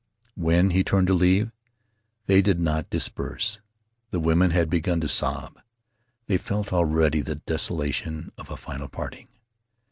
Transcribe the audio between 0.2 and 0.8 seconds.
When